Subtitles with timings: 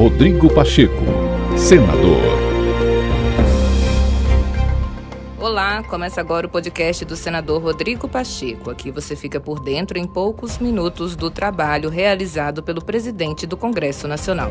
[0.00, 1.04] Rodrigo Pacheco,
[1.58, 2.22] senador.
[5.38, 8.70] Olá, começa agora o podcast do senador Rodrigo Pacheco.
[8.70, 14.08] Aqui você fica por dentro em poucos minutos do trabalho realizado pelo presidente do Congresso
[14.08, 14.50] Nacional.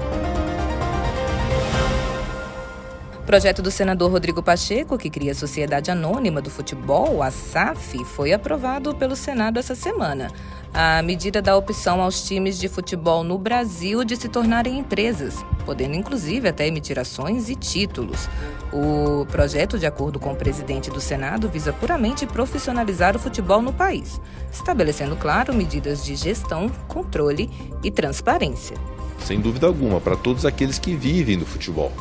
[3.29, 8.33] Projeto do senador Rodrigo Pacheco, que cria a Sociedade Anônima do Futebol, a SAF, foi
[8.33, 10.31] aprovado pelo Senado essa semana.
[10.73, 15.93] A medida dá opção aos times de futebol no Brasil de se tornarem empresas, podendo
[15.93, 18.27] inclusive até emitir ações e títulos.
[18.73, 23.71] O projeto, de acordo com o presidente do Senado, visa puramente profissionalizar o futebol no
[23.71, 24.19] país,
[24.51, 27.47] estabelecendo, claro, medidas de gestão, controle
[27.83, 28.75] e transparência.
[29.23, 31.91] Sem dúvida alguma, para todos aqueles que vivem do futebol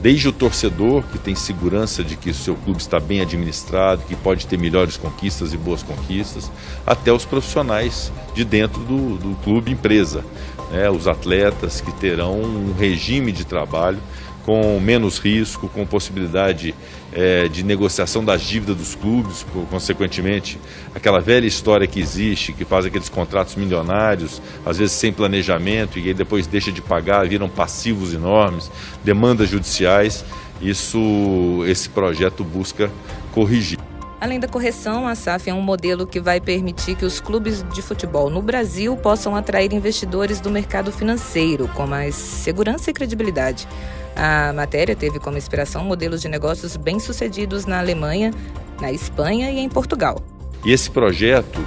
[0.00, 4.16] desde o torcedor, que tem segurança de que o seu clube está bem administrado, que
[4.16, 6.50] pode ter melhores conquistas e boas conquistas,
[6.86, 10.24] até os profissionais de dentro do, do clube empresa,
[10.70, 10.90] né?
[10.90, 13.98] os atletas que terão um regime de trabalho
[14.44, 16.74] com menos risco, com possibilidade
[17.12, 20.58] é, de negociação das dívidas dos clubes, consequentemente,
[20.94, 26.08] aquela velha história que existe, que faz aqueles contratos milionários, às vezes sem planejamento, e
[26.08, 28.70] aí depois deixa de pagar, viram passivos enormes,
[29.04, 30.24] demandas judiciais.
[30.60, 32.90] Isso, esse projeto busca
[33.32, 33.91] corrigir.
[34.22, 37.82] Além da correção, a SAF é um modelo que vai permitir que os clubes de
[37.82, 43.66] futebol no Brasil possam atrair investidores do mercado financeiro com mais segurança e credibilidade.
[44.14, 48.32] A matéria teve como inspiração modelos de negócios bem-sucedidos na Alemanha,
[48.80, 50.22] na Espanha e em Portugal.
[50.64, 51.60] E esse projeto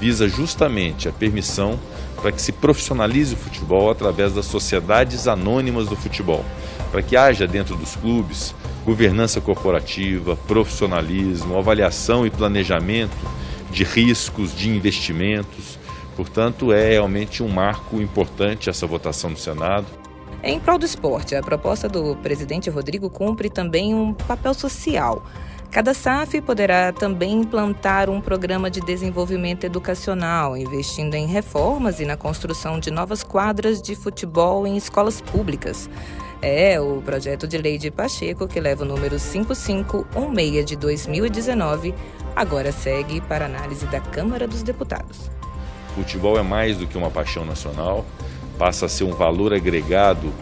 [0.00, 1.78] visa justamente a permissão
[2.16, 6.42] para que se profissionalize o futebol através das sociedades anônimas do futebol,
[6.90, 13.16] para que haja dentro dos clubes governança corporativa, profissionalismo, avaliação e planejamento
[13.70, 15.78] de riscos, de investimentos.
[16.16, 19.86] Portanto, é realmente um marco importante essa votação no Senado.
[20.42, 25.22] Em prol do esporte, a proposta do presidente Rodrigo cumpre também um papel social.
[25.70, 32.16] Cada SAF poderá também implantar um programa de desenvolvimento educacional, investindo em reformas e na
[32.16, 35.90] construção de novas quadras de futebol em escolas públicas.
[36.40, 41.92] É o projeto de lei de Pacheco, que leva o número 5516 de 2019,
[42.36, 45.30] agora segue para análise da Câmara dos Deputados.
[45.96, 48.06] Futebol é mais do que uma paixão nacional
[48.56, 50.32] passa a ser um valor agregado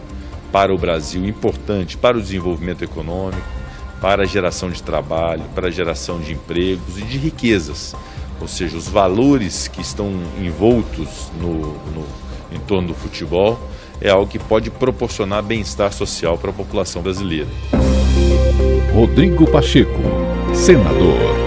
[0.51, 3.47] para o Brasil importante para o desenvolvimento econômico,
[3.99, 7.95] para a geração de trabalho, para a geração de empregos e de riquezas.
[8.39, 12.05] Ou seja, os valores que estão envoltos no, no
[12.51, 13.59] em torno do futebol
[14.01, 17.47] é algo que pode proporcionar bem-estar social para a população brasileira.
[18.93, 20.01] Rodrigo Pacheco,
[20.53, 21.46] senador.